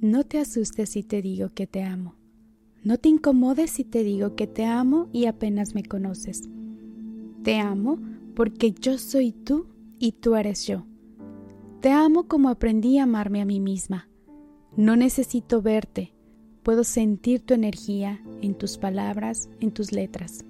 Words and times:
No 0.00 0.24
te 0.24 0.38
asustes 0.38 0.88
si 0.88 1.02
te 1.02 1.20
digo 1.20 1.50
que 1.50 1.66
te 1.66 1.82
amo. 1.82 2.14
No 2.82 2.96
te 2.96 3.10
incomodes 3.10 3.70
si 3.70 3.84
te 3.84 4.02
digo 4.02 4.34
que 4.34 4.46
te 4.46 4.64
amo 4.64 5.10
y 5.12 5.26
apenas 5.26 5.74
me 5.74 5.82
conoces. 5.82 6.48
Te 7.42 7.58
amo 7.58 7.98
porque 8.34 8.72
yo 8.72 8.96
soy 8.96 9.32
tú 9.32 9.66
y 9.98 10.12
tú 10.12 10.36
eres 10.36 10.66
yo. 10.66 10.86
Te 11.82 11.90
amo 11.90 12.28
como 12.28 12.48
aprendí 12.48 12.96
a 12.96 13.02
amarme 13.02 13.42
a 13.42 13.44
mí 13.44 13.60
misma. 13.60 14.08
No 14.74 14.96
necesito 14.96 15.60
verte, 15.60 16.14
puedo 16.62 16.82
sentir 16.82 17.40
tu 17.42 17.52
energía 17.52 18.22
en 18.40 18.54
tus 18.54 18.78
palabras, 18.78 19.50
en 19.60 19.70
tus 19.70 19.92
letras. 19.92 20.46